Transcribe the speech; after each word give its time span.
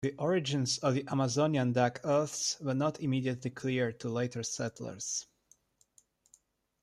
The 0.03 0.15
origins 0.17 0.79
of 0.79 0.95
the 0.95 1.05
Amazonian 1.11 1.73
dark 1.73 2.01
earths 2.03 2.57
were 2.59 2.73
not 2.73 2.99
immediately 3.01 3.51
clear 3.51 3.91
to 3.91 4.09
later 4.09 4.41
settlers. 4.41 5.27